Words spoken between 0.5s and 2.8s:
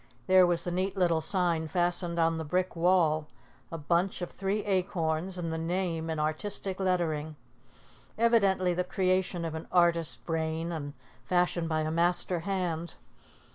the neat little sign fastened on the brick